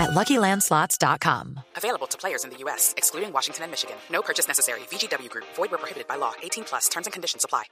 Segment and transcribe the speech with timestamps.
[0.00, 1.60] at LuckyLandSlots.com.
[1.76, 3.96] Available to players in the U.S., excluding Washington and Michigan.
[4.10, 4.80] No purchase necessary.
[4.90, 5.46] VGW Group.
[5.56, 6.32] Void where prohibited by law.
[6.42, 6.88] 18 plus.
[6.88, 7.64] Terms and conditions apply.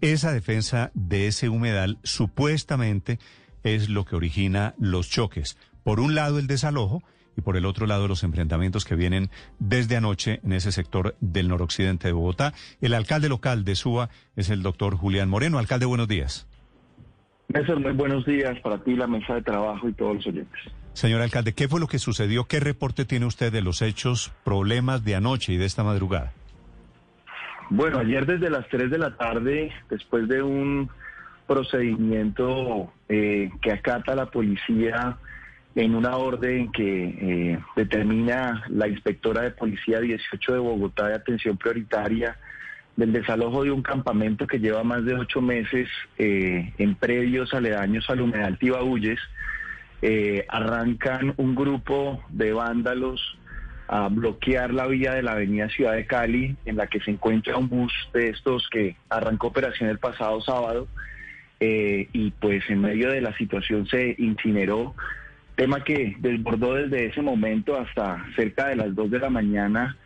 [0.00, 3.18] Esa defensa de ese humedal supuestamente
[3.62, 5.56] es lo que origina los choques.
[5.82, 7.02] Por un lado el desalojo
[7.36, 11.48] y por el otro lado los enfrentamientos que vienen desde anoche en ese sector del
[11.48, 12.52] noroccidente de Bogotá.
[12.80, 15.58] El alcalde local de Suba es el doctor Julián Moreno.
[15.58, 16.46] Alcalde, buenos días.
[17.48, 20.60] Néstor, muy buenos días para ti, la mesa de trabajo y todos los oyentes.
[20.94, 22.44] Señor alcalde, ¿qué fue lo que sucedió?
[22.44, 26.32] ¿Qué reporte tiene usted de los hechos, problemas de anoche y de esta madrugada?
[27.68, 30.88] Bueno, ayer desde las 3 de la tarde, después de un
[31.46, 35.18] procedimiento eh, que acata la policía
[35.74, 37.04] en una orden que
[37.52, 42.38] eh, determina la inspectora de policía 18 de Bogotá de atención prioritaria
[42.96, 48.08] del desalojo de un campamento que lleva más de ocho meses eh, en predios aledaños
[48.08, 49.18] al humedal Tibaúyes,
[50.02, 53.38] eh, arrancan un grupo de vándalos
[53.88, 57.56] a bloquear la vía de la avenida Ciudad de Cali, en la que se encuentra
[57.56, 60.88] un bus de estos que arrancó operación el pasado sábado,
[61.60, 64.94] eh, y pues en medio de la situación se incineró,
[65.54, 69.96] tema que desbordó desde ese momento hasta cerca de las 2 de la mañana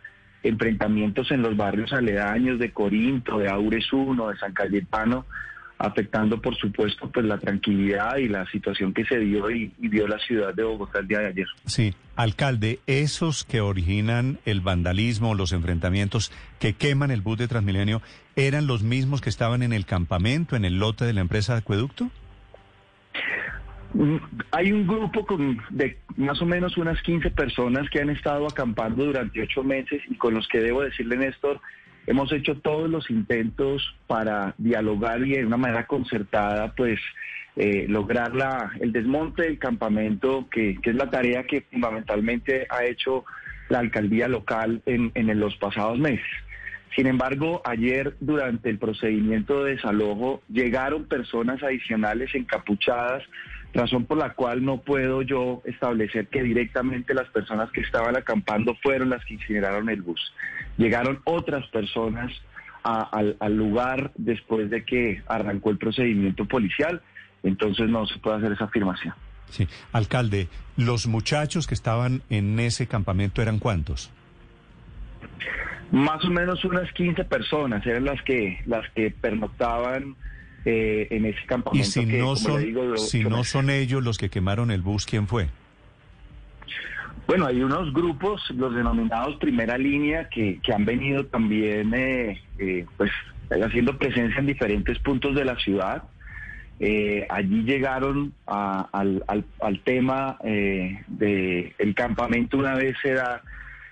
[0.43, 5.25] enfrentamientos en los barrios aledaños de Corinto, de Aures 1, de San Cayetano,
[5.79, 10.07] afectando por supuesto pues la tranquilidad y la situación que se dio y, y dio
[10.07, 11.47] la ciudad de Bogotá el día de ayer.
[11.65, 18.01] Sí, alcalde, esos que originan el vandalismo, los enfrentamientos que queman el bus de Transmilenio,
[18.35, 21.59] ¿eran los mismos que estaban en el campamento, en el lote de la empresa de
[21.59, 22.09] acueducto?
[23.93, 24.17] Mm,
[24.51, 29.05] Hay un grupo con de más o menos unas 15 personas que han estado acampando
[29.05, 31.61] durante ocho meses y con los que debo decirle, Néstor,
[32.07, 36.99] hemos hecho todos los intentos para dialogar y de una manera concertada, pues,
[37.55, 42.85] eh, lograr la, el desmonte del campamento, que, que es la tarea que fundamentalmente ha
[42.85, 43.25] hecho
[43.69, 46.25] la alcaldía local en, en los pasados meses.
[46.95, 53.23] Sin embargo, ayer durante el procedimiento de desalojo llegaron personas adicionales encapuchadas,
[53.73, 58.75] razón por la cual no puedo yo establecer que directamente las personas que estaban acampando
[58.81, 60.33] fueron las que incineraron el bus.
[60.77, 62.31] Llegaron otras personas
[62.83, 67.01] a- al, al lugar después de que arrancó el procedimiento policial,
[67.43, 69.13] entonces no se puede hacer esa afirmación.
[69.49, 70.47] Sí, alcalde,
[70.77, 74.11] ¿los muchachos que estaban en ese campamento eran cuántos?
[75.91, 80.15] Más o menos unas 15 personas eran las que las que pernoctaban
[80.69, 81.89] eh, en ese Y campamento.
[81.89, 85.05] si que, no son, digo, de si no son ellos los que quemaron el bus,
[85.05, 85.47] ¿quién fue?
[87.27, 92.85] Bueno, hay unos grupos, los denominados primera línea, que, que han venido también eh, eh,
[92.97, 93.11] pues
[93.51, 96.03] haciendo presencia en diferentes puntos de la ciudad.
[96.79, 103.41] Eh, allí llegaron a- al, al- al tema eh, del campamento una vez se da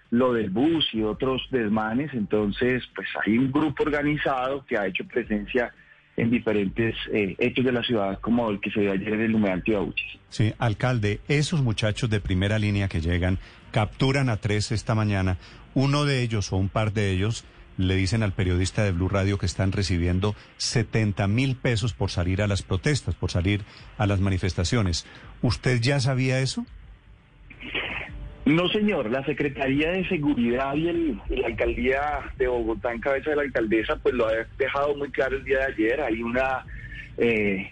[0.09, 5.05] lo del bus y otros desmanes, entonces pues hay un grupo organizado que ha hecho
[5.05, 5.73] presencia
[6.17, 9.35] en diferentes eh, hechos de la ciudad como el que se dio ayer en el
[9.35, 10.19] humedal Tibabuchis.
[10.29, 13.38] Sí, alcalde, esos muchachos de primera línea que llegan,
[13.72, 15.38] capturan a tres esta mañana.
[15.75, 17.45] Uno de ellos o un par de ellos
[17.78, 22.41] le dicen al periodista de Blue Radio que están recibiendo 70 mil pesos por salir
[22.41, 23.61] a las protestas, por salir
[23.99, 25.05] a las manifestaciones.
[25.44, 26.66] ¿Usted ya sabía eso?
[28.47, 29.12] No, señor.
[29.12, 32.02] La Secretaría de Seguridad y, el- la Alcaldía
[32.38, 35.59] de Bogotá, en cabeza de la alcaldesa, pues lo ha dejado muy claro el día
[35.59, 36.02] de ayer.
[36.02, 36.66] Hay una
[37.18, 37.72] eh,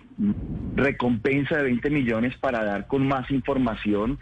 [0.75, 4.17] recompensa de 20 millones para dar con más información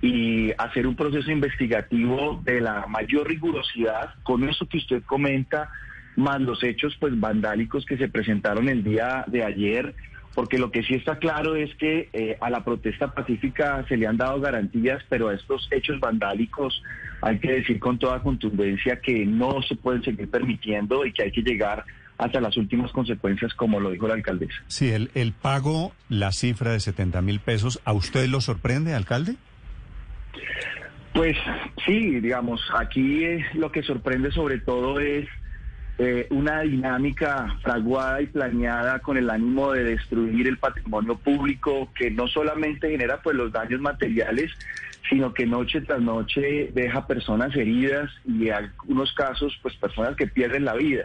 [0.00, 5.68] y hacer un proceso investigativo de la mayor rigurosidad con eso que usted comenta,
[6.16, 9.94] más los hechos pues vandálicos que se presentaron el día de ayer
[10.34, 14.06] porque lo que sí está claro es que eh, a la protesta pacífica se le
[14.06, 16.82] han dado garantías, pero a estos hechos vandálicos
[17.22, 21.32] hay que decir con toda contundencia que no se pueden seguir permitiendo y que hay
[21.32, 21.84] que llegar
[22.16, 24.54] hasta las últimas consecuencias, como lo dijo la alcaldesa.
[24.66, 29.36] Sí, el, el pago, la cifra de 70 mil pesos, ¿a usted lo sorprende, alcalde?
[31.14, 31.36] Pues
[31.84, 35.26] sí, digamos, aquí eh, lo que sorprende sobre todo es
[36.02, 42.10] eh, una dinámica fraguada y planeada con el ánimo de destruir el patrimonio público que
[42.10, 44.50] no solamente genera pues los daños materiales,
[45.10, 50.26] sino que noche tras noche deja personas heridas y en algunos casos pues personas que
[50.26, 51.04] pierden la vida.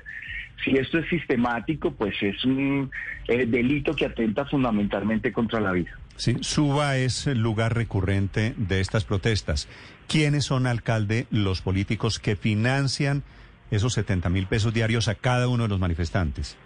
[0.64, 2.90] Si esto es sistemático, pues es un
[3.28, 5.92] eh, delito que atenta fundamentalmente contra la vida.
[6.16, 9.68] Sí, Suba es el lugar recurrente de estas protestas.
[10.08, 13.24] ¿Quiénes son, alcalde, los políticos que financian
[13.72, 16.58] esos 70 mil pesos diarios a cada uno de los manifestantes?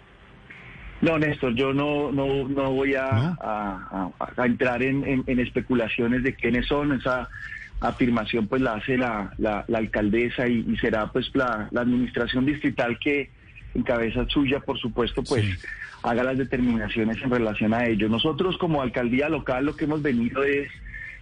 [1.00, 6.92] No, Néstor, yo no, no, no voy a, a, entrar en, especulaciones de quiénes son.
[6.92, 7.28] Esa
[7.80, 13.30] afirmación pues la hace la, la, alcaldesa y, será pues la, administración distrital que
[13.74, 15.46] en cabeza suya, por supuesto, pues
[16.02, 18.08] haga las determinaciones en relación a ello.
[18.08, 20.68] Nosotros como alcaldía local lo que hemos venido es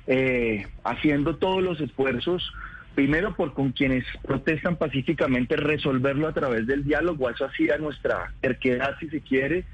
[0.09, 2.53] eh, haciendo todos los esfuerzos
[2.95, 8.97] primero por con quienes protestan pacíficamente resolverlo a través del diálogo, eso hacía nuestra terquedad
[8.99, 9.65] si se quiere,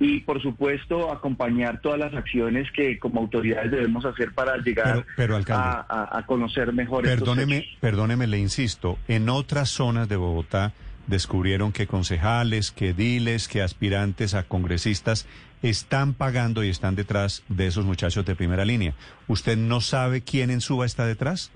[0.00, 5.04] y por supuesto acompañar todas las acciones que como autoridades debemos hacer para llegar
[5.48, 7.04] a, conocer mejor.
[7.04, 10.72] Perdóneme, perdóneme, le insisto, en otras zonas de Bogotá
[11.06, 15.26] descubrieron que concejales, que diles, que aspirantes a congresistas
[15.62, 18.94] están pagando y están detrás de esos muchachos de primera línea.
[19.28, 21.52] ¿Usted no sabe quién en Suba está detrás?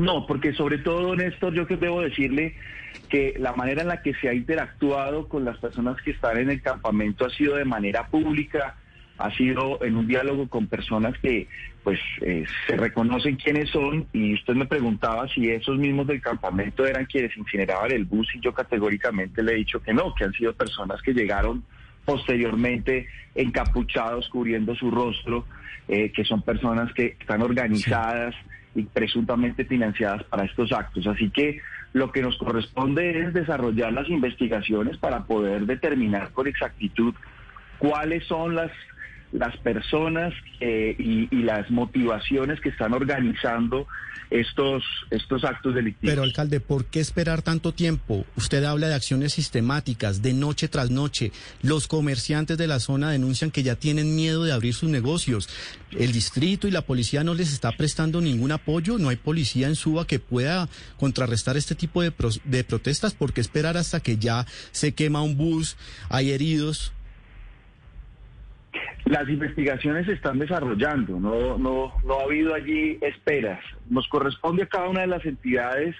[0.00, 2.54] No, porque sobre todo, Néstor, yo que debo decirle
[3.10, 6.48] que la manera en la que se ha interactuado con las personas que están en
[6.48, 8.76] el campamento ha sido de manera pública,
[9.18, 11.48] ha sido en un diálogo con personas que
[11.84, 16.86] pues eh, se reconocen quiénes son y usted me preguntaba si esos mismos del campamento
[16.86, 20.32] eran quienes incineraban el bus y yo categóricamente le he dicho que no, que han
[20.32, 21.62] sido personas que llegaron
[22.06, 25.44] posteriormente encapuchados cubriendo su rostro,
[25.88, 28.34] eh, que son personas que están organizadas
[28.74, 31.06] y presuntamente financiadas para estos actos.
[31.06, 31.60] Así que
[31.92, 37.14] lo que nos corresponde es desarrollar las investigaciones para poder determinar con exactitud
[37.78, 38.70] cuáles son las
[39.32, 43.86] las personas eh, y, las motivaciones que están organizando
[44.30, 46.12] estos, estos actos delictivos.
[46.12, 48.24] Pero, alcalde, ¿por qué esperar tanto tiempo?
[48.36, 51.32] Usted habla de acciones sistemáticas, de noche tras noche.
[51.62, 55.48] Los comerciantes de la zona denuncian que ya tienen miedo de abrir sus negocios.
[55.92, 58.98] El distrito y la policía no les está prestando ningún apoyo.
[58.98, 60.68] No hay policía en Suba que pueda
[60.98, 62.12] contrarrestar este tipo de,
[62.44, 63.14] de protestas.
[63.14, 65.76] ¿Por qué esperar hasta que ya se quema un bus,
[66.08, 66.92] hay heridos?
[69.06, 73.60] Las investigaciones se están desarrollando, no, no, no ha habido allí esperas.
[73.88, 75.96] Nos corresponde a cada una de las entidades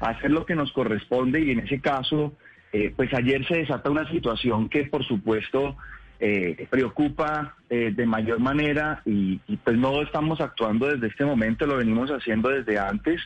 [0.00, 2.32] hacer lo que nos corresponde y en ese caso,
[2.72, 5.76] eh, pues ayer se desata una situación que por supuesto
[6.20, 11.66] eh, preocupa eh, de mayor manera y, y, pues no estamos actuando desde este momento,
[11.66, 13.20] lo venimos haciendo desde antes.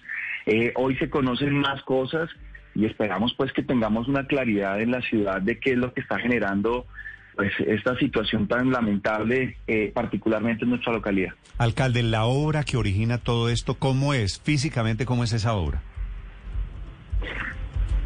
[0.75, 2.31] hoy se conocen más cosas
[2.75, 6.01] y esperamos pues que tengamos una claridad en la ciudad de qué es lo que
[6.01, 6.87] está generando
[7.35, 11.33] pues esta situación tan lamentable, eh, particularmente en nuestra localidad.
[11.59, 14.41] Alcalde, la obra que origina todo esto, ¿cómo es?
[14.41, 15.83] Físicamente, ¿cómo es esa obra?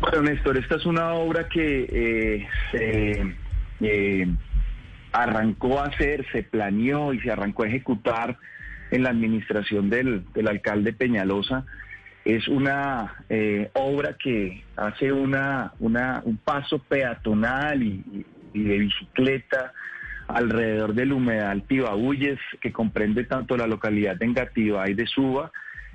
[0.01, 3.35] Bueno, Néstor, esta es una obra que eh, se
[3.81, 4.29] eh,
[5.13, 8.37] arrancó a hacer, se planeó y se arrancó a ejecutar
[8.91, 11.65] en la administración del, del alcalde Peñalosa.
[12.25, 13.25] Es una
[13.75, 18.27] obra que hace una, una, un paso peatonal y y
[18.65, 19.73] de bicicleta
[20.29, 25.53] alrededor del humedal Tibabuyes, que comprende tanto la localidad de Engativá y de Suba.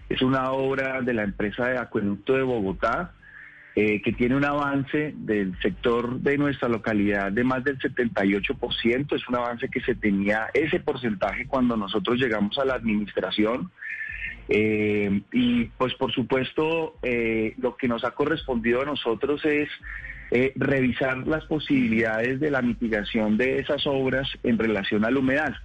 [0.09, 3.13] Es una obra de la empresa de acueducto de Bogotá,
[3.75, 9.15] eh, que tiene un avance del sector de nuestra localidad de más del 78%.
[9.15, 13.71] Es un avance que se tenía ese porcentaje cuando nosotros llegamos a la administración.
[14.49, 19.69] Eh, y pues por supuesto eh, lo que nos ha correspondido a nosotros es
[20.31, 25.57] eh, revisar las posibilidades de la mitigación de esas obras en relación al humedal.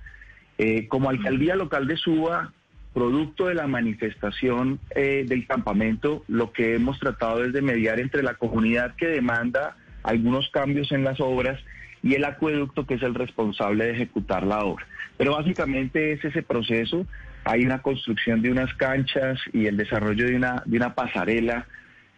[0.88, 2.50] Como alcaldía local de Suba,
[2.95, 8.37] producto de la manifestación del campamento, lo que hemos tratado es de mediar entre la
[8.37, 11.61] comunidad que demanda algunos cambios en las obras
[12.02, 14.87] y el acueducto que es el responsable de ejecutar la obra.
[15.16, 17.06] Pero básicamente es ese proceso.
[17.46, 21.66] Hay una construcción de unas canchas y el desarrollo de una, de una pasarela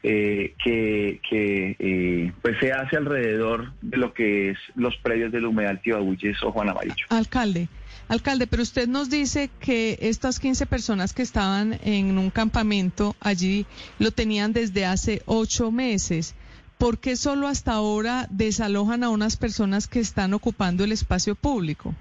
[0.02, 5.82] eh, que, eh, pues se hace alrededor de lo que es los predios del humedal
[5.82, 7.04] Tibabuyes o Juan Amarillo.
[7.10, 7.68] Alcalde,
[8.08, 13.66] alcalde, pero usted nos dice que estas 15 personas que estaban en un campamento allí
[13.98, 16.34] lo tenían desde hace ocho meses.
[16.78, 21.94] ¿Por qué solo hasta ahora desalojan a unas personas que están ocupando el espacio público?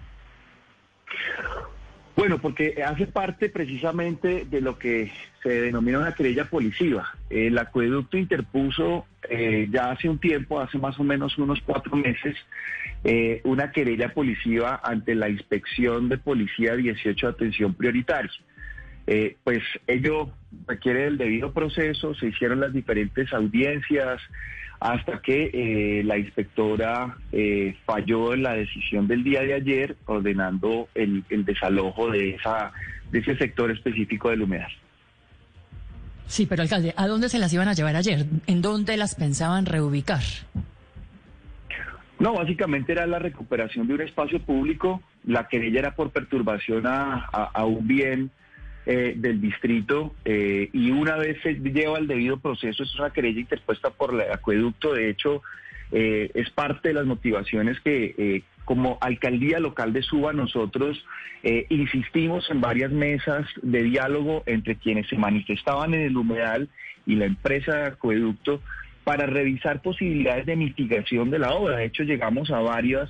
[2.18, 5.12] Bueno, porque hace parte precisamente de lo que
[5.44, 7.16] se denomina una querella policiva.
[7.30, 12.36] El acueducto interpuso eh, ya hace un tiempo, hace más o menos unos cuatro meses,
[13.04, 18.32] eh, una querella policiva ante la Inspección de Policía 18 de Atención Prioritaria.
[19.06, 20.32] Eh, pues ello
[20.66, 24.20] requiere el debido proceso, se hicieron las diferentes audiencias,
[24.80, 30.88] hasta que eh, la inspectora eh, falló en la decisión del día de ayer ordenando
[30.94, 32.72] el, el desalojo de, esa,
[33.12, 34.72] de ese sector específico del humedal.
[36.28, 38.26] Sí, pero alcalde, ¿a dónde se las iban a llevar ayer?
[38.48, 40.22] ¿En dónde las pensaban reubicar?
[42.20, 45.02] No, básicamente era la recuperación de un espacio público.
[45.26, 48.32] La querella era por perturbación a, a, un bien
[48.90, 53.42] eh, del distrito eh, y una vez se lleva el debido proceso, es una querella
[53.42, 54.94] interpuesta por el acueducto.
[54.94, 55.42] De hecho,
[55.92, 61.06] eh, es parte de las motivaciones que como alcaldía local de Suba nosotros
[61.68, 66.70] insistimos en varias mesas de diálogo entre quienes se manifestaban en el humedal
[67.06, 68.62] y la empresa de acueducto
[69.04, 71.76] para revisar posibilidades de mitigación de la obra.
[71.76, 73.10] De hecho, llegamos a varias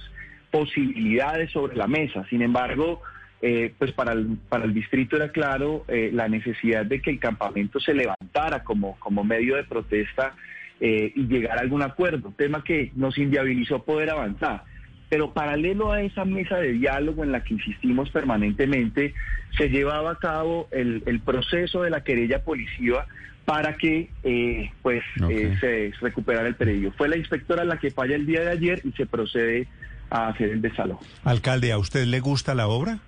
[0.50, 2.26] posibilidades sobre la mesa.
[2.32, 3.04] Sin embargo,
[3.42, 7.20] eh, pues para el, para el distrito era claro eh, la necesidad de que el
[7.20, 10.36] campamento se levantara como, como medio de protesta
[10.80, 14.64] eh, y llegar a algún acuerdo, tema que nos inviabilizó poder avanzar.
[15.10, 19.14] Pero paralelo a esa mesa de diálogo en la que insistimos permanentemente,
[19.58, 23.06] se llevaba a cabo el, el proceso de la querella policía
[23.48, 26.92] para que eh, pues eh, se recuperara el predio.
[26.92, 29.70] Fue la inspectora la que falla el día de ayer y se procede
[30.10, 31.06] a hacer el desalojo.
[31.24, 33.00] Alcalde, ¿a usted le gusta la obra?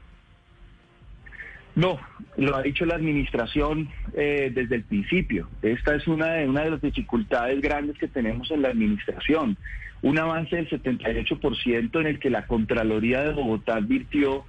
[1.75, 1.99] No,
[2.37, 5.47] lo ha dicho la administración eh, desde el principio.
[5.61, 9.57] Esta es una de, una de las dificultades grandes que tenemos en la administración.
[10.01, 14.45] Un avance del 78% en el que la Contraloría de Bogotá advirtió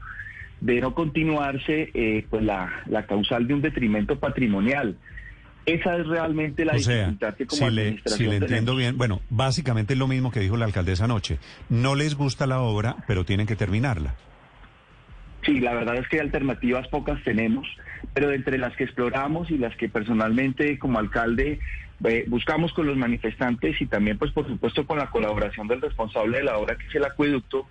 [0.60, 1.90] de no continuarse
[2.28, 4.96] pues la, la causal de un detrimento patrimonial.
[5.66, 9.92] Esa es realmente la dificultad que como si le, si le entiendo bien, bueno, básicamente
[9.92, 11.38] es lo mismo que dijo la alcaldesa anoche.
[11.68, 14.14] No les gusta la obra, pero tienen que terminarla.
[15.42, 17.66] Sí, la verdad es que alternativas pocas tenemos,
[18.12, 21.60] pero entre las que exploramos y las que personalmente como alcalde
[22.04, 26.38] eh, buscamos con los manifestantes y también pues por supuesto con la colaboración del responsable
[26.38, 27.66] de la obra que es el acueducto,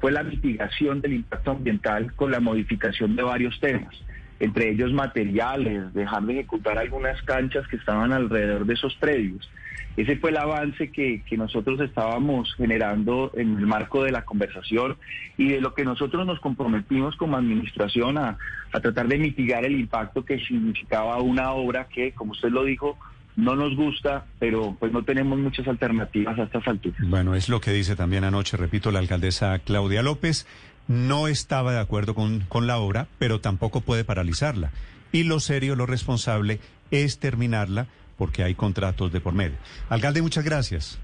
[0.00, 3.94] fue la mitigación del impacto ambiental con la modificación de varios temas
[4.40, 9.50] entre ellos materiales, dejar de ejecutar algunas canchas que estaban alrededor de esos predios.
[9.96, 14.96] Ese fue el avance que, nosotros estábamos generando en el marco de la conversación
[15.36, 18.38] y de lo que nosotros nos comprometimos como administración a,
[18.72, 22.96] a tratar de mitigar el impacto que significaba una obra que, como usted lo dijo,
[23.38, 26.98] no nos gusta, pero pues no tenemos muchas alternativas a estas alturas.
[27.08, 30.44] Bueno, es lo que dice también anoche, repito, la alcaldesa Claudia López
[30.88, 34.72] no estaba de acuerdo con, con la obra, pero tampoco puede paralizarla.
[35.12, 39.56] Y lo serio, lo responsable es terminarla porque hay contratos de por medio.
[39.88, 40.98] Alcalde, muchas gracias.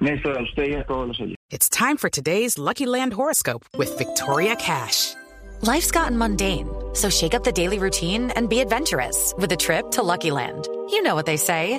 [0.00, 1.36] Néstor, a usted y a todos los oyentes.
[1.50, 5.14] It's time for today's Lucky Land horoscope with Victoria Cash.
[5.62, 9.90] Life's gotten mundane, so shake up the daily routine and be adventurous with a trip
[9.92, 10.68] to Lucky Land.
[10.90, 11.78] You know what they say.